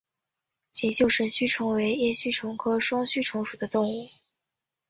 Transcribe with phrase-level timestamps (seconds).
[0.71, 4.09] 锦绣神须虫为叶须虫科双须虫属的动物。